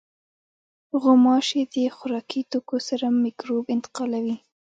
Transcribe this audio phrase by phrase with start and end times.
[1.01, 4.35] غوماشې د خوراکي توکو سره مکروب انتقالوي.